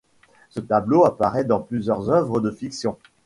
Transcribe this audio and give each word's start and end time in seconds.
Ce 0.49 0.59
tableau 0.59 1.05
apparaît 1.05 1.43
dans 1.45 1.59
plusieurs 1.59 2.09
œuvres 2.09 2.39
de 2.39 2.49
fiction. 2.49 2.97